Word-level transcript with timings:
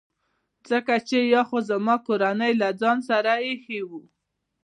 ځکه 0.69 0.93
چي 1.07 1.19
یا 1.33 1.41
خو 1.47 1.57
زما 1.69 1.95
کورنۍ 2.05 2.51
له 2.61 2.69
ځان 2.81 2.97
سره 3.09 3.31
ایښي 3.45 3.79
وو. 3.89 4.01